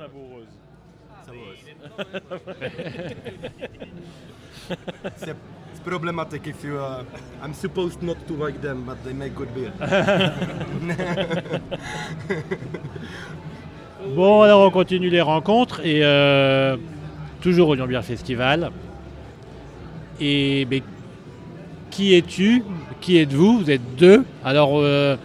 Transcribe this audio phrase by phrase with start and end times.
[0.00, 0.48] Savoureuse.
[5.04, 5.36] it's, a,
[5.70, 6.78] it's problematic if you.
[6.78, 7.04] Uh,
[7.42, 9.72] I'm supposed not to like them, but they make good beer.
[14.16, 16.78] Bon, alors on continue les rencontres et euh,
[17.42, 18.70] toujours au Lyon Beer Festival.
[20.18, 20.66] Et
[21.90, 22.64] qui es-tu?
[23.02, 23.58] Qui êtes-vous?
[23.58, 24.24] Vous êtes deux.
[24.42, 25.16] Alors, euh,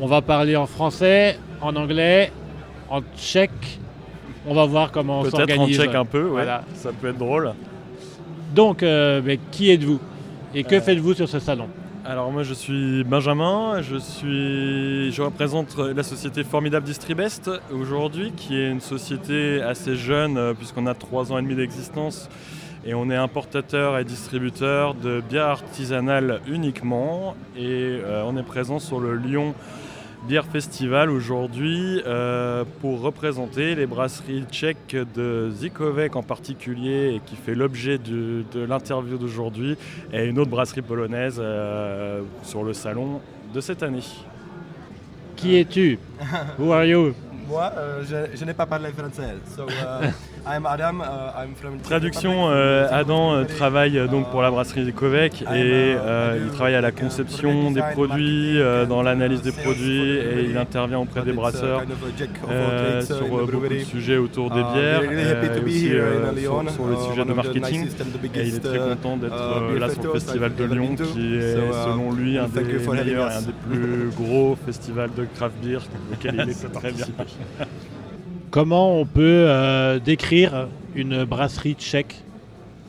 [0.00, 2.32] on va parler en français, en anglais,
[2.90, 3.78] en tchèque.
[4.46, 5.76] On va voir comment on Peut-être en s'organise.
[5.76, 6.30] tchèque un peu, ouais.
[6.30, 6.62] Voilà.
[6.74, 7.52] ça peut être drôle.
[8.54, 10.00] Donc, euh, ben, qui êtes-vous
[10.54, 11.68] Et que Euh, faites-vous sur ce salon?
[12.06, 18.56] Alors moi je suis Benjamin, je, suis, je représente la société Formidable Distribest aujourd'hui, qui
[18.56, 22.30] est une société assez jeune euh, puisqu'on a trois ans et demi d'existence
[22.86, 28.78] et on est importateur et distributeur de bière artisanale uniquement et euh, on est présent
[28.78, 29.52] sur le Lyon
[30.26, 37.36] Beer Festival aujourd'hui euh, pour représenter les brasseries tchèques de Zikovek en particulier et qui
[37.36, 39.76] fait l'objet de, de l'interview d'aujourd'hui
[40.12, 43.20] et une autre brasserie polonaise euh, sur le salon
[43.54, 44.02] de cette année.
[45.36, 45.98] Qui es-tu?
[46.58, 47.14] Who are you?
[47.48, 49.36] Moi, euh, je, je n'ai pas parlé français.
[49.56, 50.10] So, uh,
[50.46, 51.00] I'm Adam.
[51.00, 51.78] Uh, I'm from.
[51.80, 56.74] Traduction, euh, Adam euh, travaille euh, donc pour la brasserie Zikovek et euh, il travaille
[56.74, 61.32] à la conception des produits, euh, dans l'analyse des produits et il intervient auprès des
[61.32, 61.82] brasseurs
[62.50, 66.88] euh, sur euh, beaucoup de sujets autour des bières euh, et aussi euh, sur, sur
[66.88, 67.88] les sujets de marketing.
[68.34, 71.54] Et il est très content d'être euh, là sur le festival de Lyon qui est
[71.72, 75.80] selon lui un des meilleurs et un des plus gros festivals de craft beer
[76.12, 77.06] auquel il est très bien.
[78.50, 82.16] Comment on peut euh, décrire une brasserie tchèque?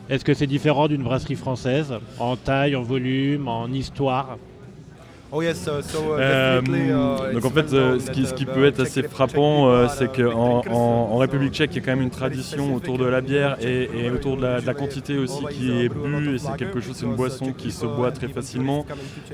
[0.08, 4.38] Est-ce que c'est différent d'une brasserie française En taille, en volume, en histoire?
[5.32, 8.34] Oh yes, so, so, uh, Euh, uh, donc en fait, euh, ce qui, that, ce
[8.34, 11.76] qui uh, peut être Czech- assez frappant, c'est qu'en drinkers, en, en République tchèque, il
[11.76, 14.60] y a quand même une tradition autour de la bière et, et autour de la,
[14.60, 16.34] de la quantité aussi qui est bue.
[16.34, 18.84] Et c'est quelque chose, c'est une boisson qui se boit très facilement,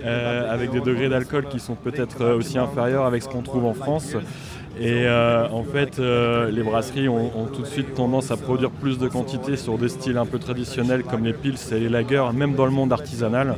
[0.04, 3.72] euh, avec des degrés d'alcool qui sont peut-être aussi inférieurs avec ce qu'on trouve en
[3.72, 4.16] France.
[4.78, 8.98] Et euh, en fait, euh, les brasseries ont, tout de suite tendance à produire plus
[8.98, 12.54] de quantité sur des styles un peu traditionnels comme les pils et les lagers, même
[12.54, 13.56] dans le monde artisanal.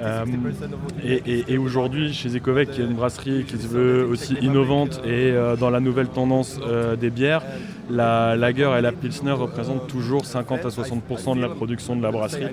[0.00, 0.24] Euh,
[1.04, 5.34] et aujourd'hui, chez Ecovec, il y a une brasserie qui se veut aussi innovante et
[5.58, 6.58] dans la nouvelle tendance
[6.98, 7.42] des bières,
[7.90, 12.10] la lager et la pilsner représentent toujours 50 à 60% de la production de la
[12.10, 12.46] brasserie.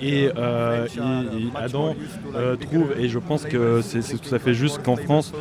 [0.00, 0.86] Et, euh,
[1.54, 1.94] Adam
[2.34, 5.32] euh, trouve, et je pense que c'est tout à fait juste qu'en France,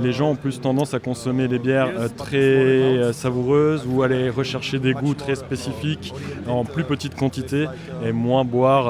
[0.00, 4.78] les gens ont plus tendance à consommer les bières euh, très savoureuses ou aller rechercher
[4.78, 6.14] des goûts très spécifiques
[6.48, 7.66] en plus petite quantité
[8.04, 8.88] et moins boire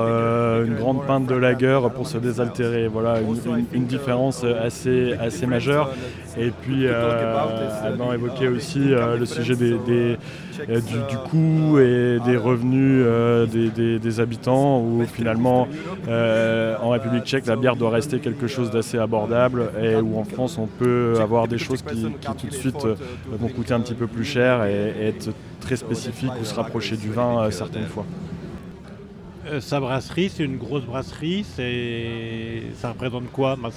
[0.62, 2.86] une grande pinte de lager pour se désaltérer.
[2.86, 3.18] Voilà
[3.72, 5.90] une, différence assez majeure.
[6.38, 10.16] Et puis euh, Adam évoquait aussi euh, le sujet des, des-
[10.70, 15.68] euh, du, du coût et des revenus euh, des, des- des habitants où finalement
[16.08, 20.24] euh, en République tchèque la bière doit rester quelque chose d'assez abordable et où en
[20.24, 22.94] France on peut avoir des choses qui, qui tout de suite euh,
[23.30, 26.96] vont coûter un petit peu plus cher et, et être très spécifiques ou se rapprocher
[26.96, 28.06] du vin euh, certaines fois.
[29.50, 31.44] Euh, Sa brasserie, c'est une grosse brasserie.
[31.56, 33.56] C'est, ça représente quoi?
[33.60, 33.70] Bah,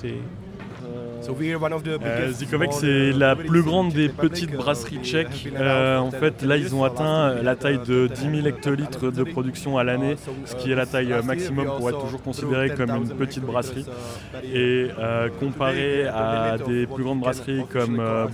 [1.29, 4.31] Euh, small, c'est uh, la plus grande des Republic.
[4.31, 5.47] petites Uh, brasseries tchèques.
[5.55, 8.47] Euh, en fait, 10 là, ils ont atteint la taille de had, 10 000 uh,
[8.49, 11.89] hectolitres de 130 production à l'année, Uh, ce uh, qui est la taille maximum pour
[11.89, 13.85] être toujours brewed considérée comme une 10,000 petite brasserie.
[13.85, 18.27] uh, Et euh, comparé à des plus grandes brasseries comme euh,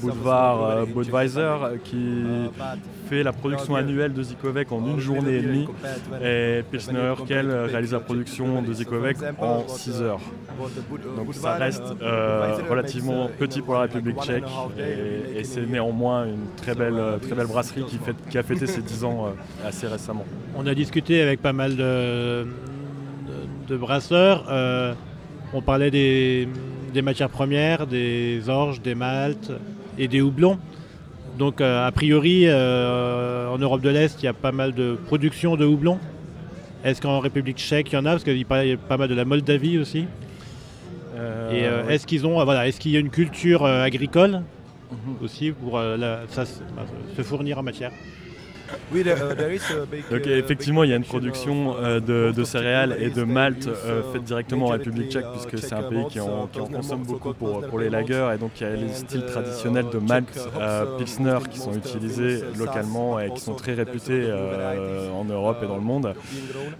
[0.85, 2.23] Budweiser, qui
[3.11, 5.67] fait la production annuelle de Zikovek en une journée et demie,
[6.23, 10.21] et Pilsner Urquell réalise la production de Zikovek en 6 heures.
[11.17, 14.45] Donc ça reste euh, relativement petit pour la République tchèque
[14.79, 17.83] et, et c'est néanmoins une très belle, euh, très belle brasserie
[18.29, 20.25] qui, a fêté ses 10 ans euh, assez récemment.
[20.55, 22.47] On a discuté avec pas mal de, de-
[23.67, 24.45] de brasseurs.
[24.49, 24.93] Euh,
[25.53, 26.47] on parlait des,
[26.93, 29.51] des matières premières, des orges, des maltes
[29.97, 30.57] et des houblons.
[31.37, 34.97] Donc, euh, a priori, euh, en Europe de l'Est, il y a pas mal de
[35.07, 35.99] production de houblons.
[36.83, 38.11] Est-ce qu'en République tchèque, il y en a?
[38.11, 40.05] Parce qu'il parlait pas mal de la Moldavie aussi.
[41.15, 44.41] Euh, Et euh, est-ce qu'ils ont, voilà, est-ce qu'il y a une culture agricole
[44.91, 45.15] Mhm.
[45.23, 46.61] aussi pour la- ça, se-
[47.15, 47.91] se fournir en matière?
[48.91, 51.75] Oui, there, uh, there is a big, Donc uh, effectivement, il y a une production
[51.79, 55.83] euh, de, céréales et de malt euh, faites directement en République tchèque puisque c'est un
[55.83, 58.89] pays qui en, qui consomme beaucoup pour, les lagers et donc il y a les
[58.89, 63.73] And, styles traditionnels de malt euh, Pilsner qui sont utilisés localement et qui sont très
[63.73, 66.13] réputés euh, en Europe et dans le monde.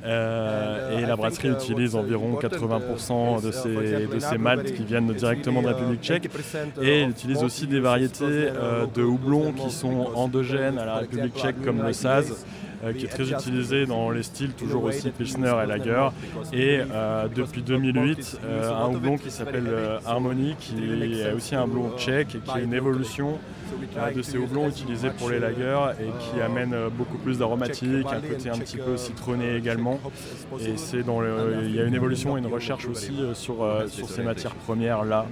[0.06, 4.08] Euh, And, uh, et la brasserie uh, utilise uh, environ important, 80% uh, de ces,
[4.08, 6.30] de ces brewery, qui viennent directement de uh, République tchèque.
[6.30, 10.86] 80% Et elle utilise aussi des variétés euh, de houblon Pilsner qui sont endogènes à
[10.86, 12.46] la République tchèque at comme le Saz,
[12.84, 16.08] euh, qui est très utilisé dans les styles toujours aussi Pilsner et Lager.
[16.54, 20.76] Et euh, depuis the malt 2008, is- euh, un houblon qui s'appelle euh, Harmony, qui
[21.22, 23.38] est aussi un houblon uh, tchèque et qui est une évolution
[24.16, 27.18] de ces houblons utilisés much, pour les uh, lagers et qui uh, amènent euh, beaucoup
[27.18, 30.00] plus d'aromatique, un côté un petit peu Czech, citronné uh, également.
[30.60, 33.58] Et c'est dans le, il y a une évolution et une recherche aussi sur,
[33.88, 35.26] sur ces matières premières là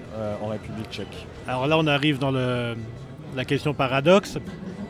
[0.43, 1.27] en République tchèque.
[1.47, 2.75] Alors là, on arrive dans le-
[3.39, 4.37] la question paradoxe.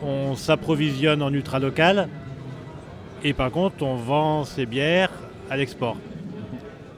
[0.02, 2.08] On s'approvisionne en ultra local
[3.22, 5.12] et par contre, on vend ses bières
[5.48, 5.96] à l'export.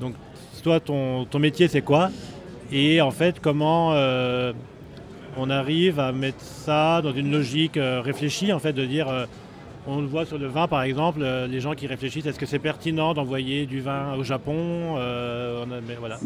[0.01, 0.15] Donc,
[0.63, 2.11] toi, ton, métier, c'est quoi?
[2.71, 4.55] Et en fait, comment euh,
[5.37, 9.27] on arrive à mettre ça dans une logique euh, réfléchie, en fait, de dire, euh,
[9.87, 12.61] on le voit sur le vin, par exemple, les gens qui réfléchissent, est-ce que c'est
[12.61, 14.97] pertinent d'envoyer du vin au Japon
[16.01, 16.19] voilà.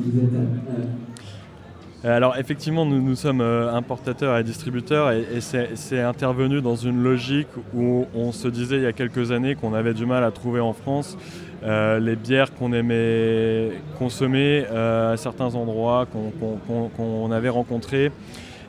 [2.06, 7.02] Euh, Alors effectivement, nous, nous sommes euh, importateurs et distributeurs et, c'est intervenu dans une
[7.02, 10.30] logique où on se disait il y a quelques années qu'on avait du mal à
[10.30, 11.16] trouver en France
[11.64, 16.30] euh, les bières qu'on aimait consommer à certains endroits, qu'on
[16.68, 18.12] qu'on- qu'on avait rencontrés.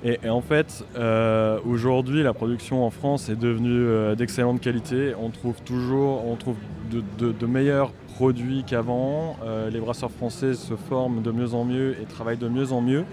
[0.06, 0.86] Et, en fait,
[1.66, 5.14] aujourd'hui, la production en France est devenue d'excellente qualité.
[5.20, 6.56] On trouve toujours, on trouve
[6.92, 7.46] de, de- de
[8.18, 9.38] produits qu'avant.
[9.46, 12.82] Euh, les brasseurs français se forment de mieux en mieux et travaillent de mieux en
[12.82, 13.06] mieux.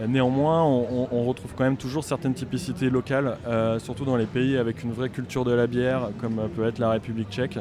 [0.00, 4.56] Euh, Néanmoins, on, retrouve quand même toujours certaines typicités locales, euh, surtout dans les pays
[4.56, 7.58] avec une vraie culture de la bière, comme peut être la République tchèque.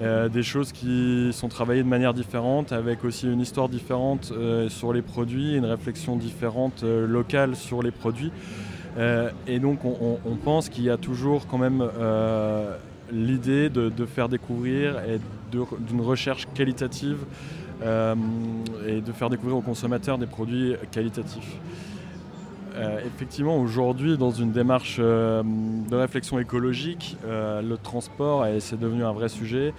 [0.00, 4.30] Des choses qui sont travaillées de manière différente, avec aussi une histoire différente
[4.68, 8.30] sur les produits, une réflexion différente locale sur les produits.
[9.46, 11.82] Et donc on, pense qu'il y a toujours quand même
[13.12, 15.20] l'idée de, faire découvrir et
[15.50, 17.18] d'une recherche qualitative
[17.82, 18.14] euh,
[18.86, 21.56] et de faire découvrir aux consommateurs des produits qualitatifs.
[22.74, 29.04] Euh, effectivement, aujourd'hui, dans une démarche euh, de réflexion écologique, le transport, et c'est devenu
[29.04, 29.72] un vrai sujet.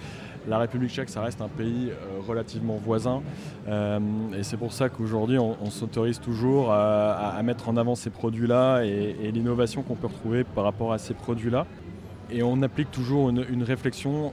[0.48, 1.90] La République tchèque, ça reste un pays
[2.26, 3.20] relativement voisin.
[3.66, 9.16] Et c'est pour ça qu'aujourd'hui, on, s'autorise toujours à mettre en avant ces produits-là et,
[9.22, 11.66] et l'innovation qu'on peut retrouver par rapport à ces produits-là.
[12.30, 14.32] Et on applique toujours une, une réflexion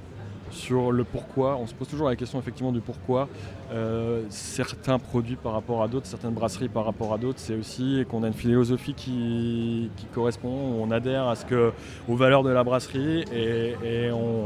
[0.51, 1.57] sur le pourquoi.
[1.57, 3.27] On se pose toujours la question effectivement du pourquoi
[3.71, 7.39] euh, certains produits par rapport à d'autres, certaines brasseries par rapport à d'autres.
[7.39, 10.49] C'est aussi qu'on a une philosophie qui, qui correspond,
[10.81, 11.73] on adhère à ce que,
[12.07, 14.45] aux valeurs de la brasserie et, et on,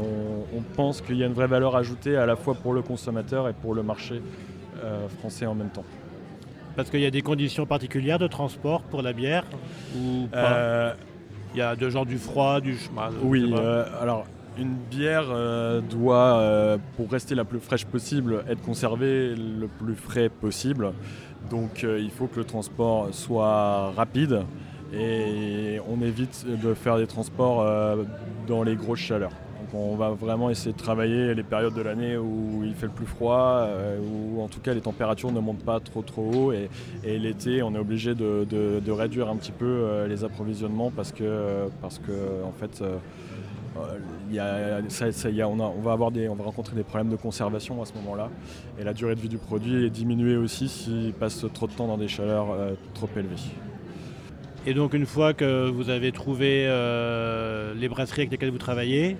[0.56, 3.48] on pense qu'il y a une vraie valeur ajoutée à la fois pour le consommateur
[3.48, 4.22] et pour le marché
[4.82, 5.84] euh, français en même temps.
[6.76, 9.44] Parce qu'il y a des conditions particulières de transport pour la bière
[9.96, 10.38] ou pas?
[10.38, 10.94] Euh,
[11.54, 13.10] Il y a de genre du froid, du chemin.
[13.22, 14.24] Oui, euh, alors
[14.58, 19.94] une bière euh, doit, euh, pour rester la plus fraîche possible, être conservée le plus
[19.94, 20.92] frais possible.
[21.50, 24.42] Donc euh, il faut que le transport soit rapide
[24.92, 27.64] et on évite de faire des transports
[28.48, 29.30] dans les grosses chaleurs.
[29.72, 33.06] On va vraiment essayer de travailler les périodes de l'année où il fait le plus
[33.06, 36.68] froid, euh, où en tout cas les températures ne montent pas trop trop haut et,
[37.04, 41.98] l'été on est obligé de, réduire un petit peu euh, les approvisionnements parce que, parce
[41.98, 42.12] que
[42.44, 42.96] en fait euh,
[43.78, 44.82] euh,
[45.44, 48.30] on, va avoir on va rencontrer des problèmes de conservation à ce moment-là
[48.78, 51.86] et la durée de vie du produit est diminuée aussi s'il passe trop de temps
[51.86, 53.36] dans des chaleurs euh, trop élevées.
[54.66, 59.16] Et donc une fois que vous avez trouvé euh, les brasseries avec lesquelles vous travaillez,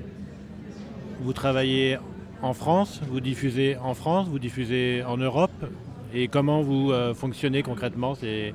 [1.23, 1.99] vous travaillez
[2.43, 5.51] en France, vous diffusez en France, vous diffusez en Europe.
[6.15, 8.15] Et comment vous euh, fonctionnez concrètement?
[8.15, 8.55] C'est...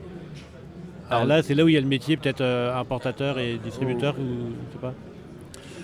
[1.10, 1.26] Alors Ah.
[1.26, 4.24] là, c'est là où il y a le métier, peut-être euh, importateur et distributeur, ou
[4.68, 4.94] je sais pas.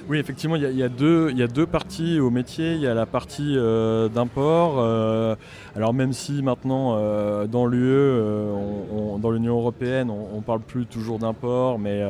[0.09, 2.73] Oui, effectivement, il y, y a deux- il y a deux parties au métier.
[2.73, 4.75] Il y a la partie euh, d'import.
[4.79, 5.35] euh,
[5.75, 11.19] alors même si maintenant, euh, dans l'UE, dans l'Union européenne, on ne parle plus toujours
[11.19, 12.03] d'import, mais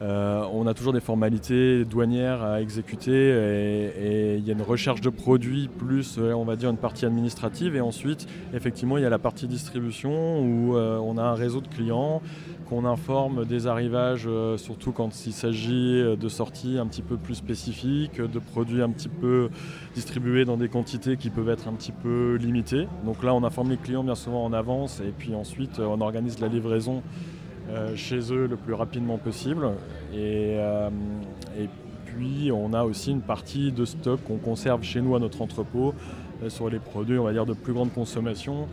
[0.00, 5.00] euh, on a toujours des formalités douanières à exécuter et, il y a une recherche
[5.00, 7.74] de produits plus, euh, on va dire, une partie administrative.
[7.74, 11.60] Et ensuite, effectivement, il y a la partie distribution où euh, on a un réseau
[11.60, 12.22] de clients
[12.68, 18.20] qu'on informe des arrivages, surtout quand il s'agit de sorties un petit peu plus spécifiques,
[18.20, 19.48] de produits un petit peu
[19.94, 22.86] distribués dans des quantités qui peuvent être un petit peu limitées.
[23.06, 26.40] Donc là, on informe les clients bien souvent en avance et puis ensuite, on organise
[26.40, 27.02] la livraison
[27.70, 29.66] euh, chez eux le plus rapidement possible.
[30.12, 30.88] Et, euh,
[31.58, 31.68] et
[32.06, 35.94] puis on a aussi une partie de stock qu'on conserve chez nous à notre entrepôt
[36.46, 38.68] sur les produits on va dire de plus grande consommation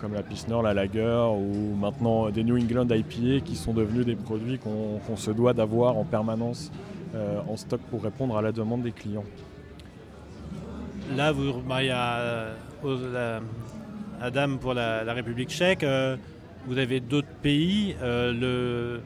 [0.00, 4.16] comme la Pilsner, la Lager ou maintenant des New England IPA qui sont devenus des
[4.16, 6.72] produits qu'on se doit d'avoir en permanence
[7.48, 9.24] en stock pour répondre à la demande des clients.
[11.16, 12.48] Là, vous, bah, il y a
[14.20, 15.84] Adam pour la, République tchèque.
[16.68, 17.96] Vous avez d'autres pays.
[18.02, 18.98] Euh,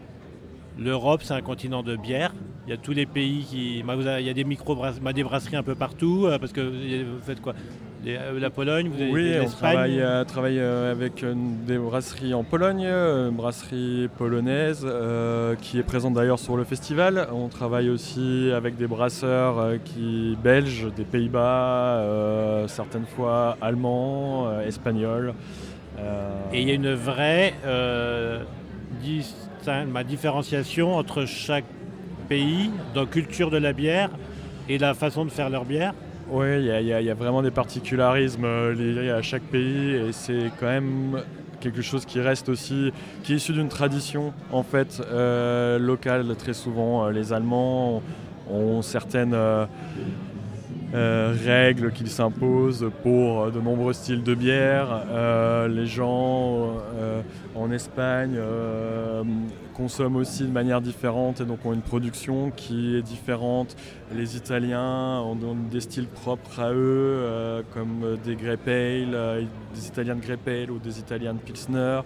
[0.79, 2.33] L'Europe, c'est un continent de bière.
[2.67, 3.83] Il y a tous les pays qui.
[3.83, 6.27] Bah, il y a des micro bah, des brasseries un peu partout.
[6.27, 7.55] Euh, parce que vous faites quoi?
[8.07, 11.25] Euh, la Pologne, vous avez Oui, on travaille, euh, travaille, avec
[11.67, 14.87] des brasseries en Pologne, une brasserie polonaise
[15.61, 17.29] qui est présente d'ailleurs sur le festival.
[17.33, 25.35] On travaille aussi avec des brasseurs qui belges, des Pays-Bas, certaines fois allemands, espagnols.
[26.53, 27.55] Et il y a une vraie
[29.87, 31.65] ma différenciation entre chaque
[32.29, 34.11] pays dans culture de la bière
[34.69, 35.95] et la façon de faire leur bière
[36.31, 40.67] Oui, il y, a vraiment des particularismes euh, liés à chaque pays et c'est quand
[40.67, 41.21] même
[41.61, 42.93] quelque chose qui reste aussi,
[43.23, 47.07] qui est issu d'une tradition en fait euh, locale très souvent.
[47.07, 48.03] Euh, les Allemands
[48.51, 49.37] ont certaines
[50.93, 55.05] règles qu'ils s'imposent pour de nombreux styles de bière.
[55.69, 56.75] les gens
[57.55, 58.39] en Espagne
[59.73, 63.77] consomment aussi de manière différente et donc ont une production qui est différente.
[64.15, 65.37] Les Italiens ont
[65.71, 69.43] des styles propres à eux, euh, comme des Grey Pale, euh,
[69.75, 72.01] des Italiens de Grey Pale ou des Italiens de Pilsner.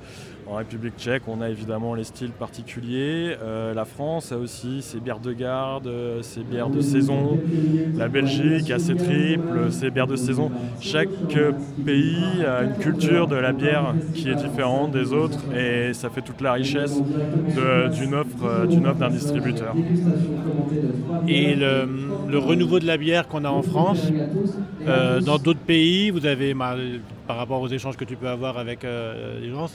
[0.48, 3.36] En République tchèque, on a évidemment les styles particuliers.
[3.42, 5.90] Euh, la France a aussi ses bières de garde,
[6.22, 7.40] ses bières de saison.
[7.96, 10.52] La Belgique a ses triples, ses bières de saison.
[10.80, 11.08] Chaque
[11.84, 16.22] pays a une culture de la bière qui est différente des autres et ça fait
[16.22, 17.02] toute la richesse
[17.90, 19.74] d'une offre d'une offre d'un distributeur.
[21.28, 24.00] Et le, renouveau de la bière qu'on a en France,
[24.86, 26.54] euh, dans d'autres pays, vous avez
[27.26, 29.66] par rapport aux échanges que tu peux avoir avec euh, les gens,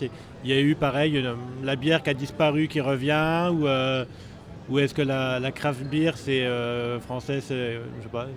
[0.44, 1.24] il y a eu pareil
[1.64, 4.06] la bière qui a disparu qui revient ou, euh,
[4.70, 6.46] ou est-ce que la, craft beer c'est
[7.02, 8.28] français, c'est je sais pas.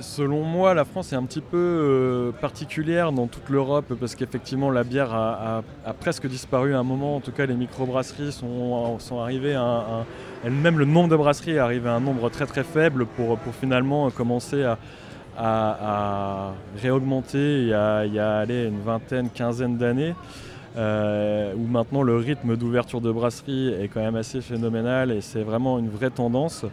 [0.00, 4.84] Selon moi, la France est un petit peu particulière dans toute l'Europe parce qu'effectivement la
[4.84, 5.62] bière a,
[6.00, 7.16] presque disparu à un moment.
[7.16, 10.06] En tout cas, les microbrasseries sont, sont arrivées à un,
[10.44, 14.10] même le nombre de brasseries est arrivé à un nombre très très faible pour, finalement
[14.10, 14.78] commencer à,
[15.36, 20.14] a, réaugmenté il y a, il une vingtaine, quinzaine d'années.
[20.76, 25.42] Euh, où maintenant le rythme d'ouverture de brasserie est quand même assez phénoménal et c'est
[25.42, 26.64] vraiment une vraie tendance.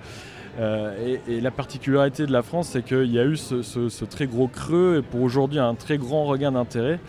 [0.60, 4.48] Euh, et, la particularité de la France, c'est qu'il y a eu ce, très gros
[4.48, 7.00] creux et pour aujourd'hui un très grand regain d'intérêt.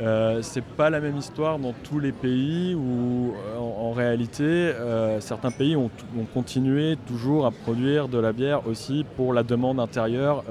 [0.00, 4.72] Euh, c'est pas la même histoire dans tous les pays où euh, en, réalité
[5.18, 5.90] certains pays ont,
[6.32, 10.44] continué toujours à produire de la bière aussi pour la demande intérieure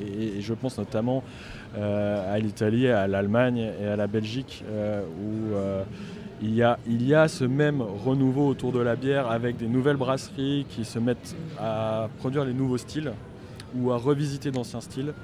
[0.00, 1.22] et, je pense notamment
[1.76, 4.64] à l'Italie, à l'Allemagne et à la Belgique
[5.22, 5.54] où
[6.40, 9.66] il y, a, il y a ce même renouveau autour de la bière avec des
[9.66, 13.12] nouvelles brasseries qui se mettent à produire les nouveaux styles
[13.76, 15.14] ou à revisiter d'anciens styles.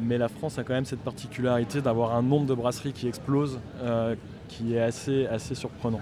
[0.00, 3.60] Mais la France a quand même cette particularité d'avoir un nombre de brasseries qui explose,
[3.82, 4.14] euh,
[4.48, 6.00] qui est assez, assez surprenant.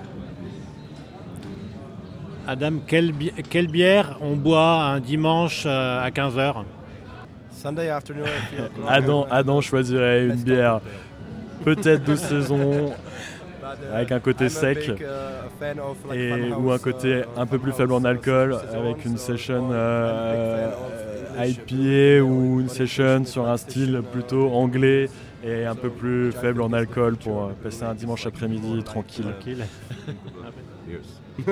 [2.47, 3.13] Adam, quelle,
[3.69, 6.65] bière on boit un dimanche euh, à 15h
[8.89, 10.81] Adam, Adam choisirait une bière.
[11.65, 12.93] Peut-être de saison,
[13.93, 18.57] avec un côté sec uh, et, ou un côté un peu plus faible en alcool
[18.75, 20.71] avec une session euh,
[21.39, 25.09] IPA ou une session sur un style plutôt anglais
[25.45, 29.27] et un peu plus faible en alcool pour passer un dimanche après-midi tranquille.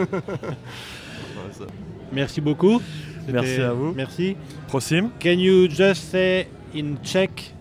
[2.13, 2.81] Merci beaucoup.
[3.29, 3.93] Merci à vous.
[3.95, 4.37] Merci.
[4.69, 5.11] Prosim?
[5.21, 7.53] Can you just say in Czech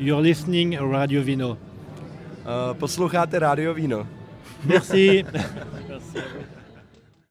[0.00, 1.56] you're listening Radio Vino?
[2.48, 4.06] Uh, posloucháte Radio Vino.
[4.64, 5.24] Merci.
[5.32, 6.18] Merci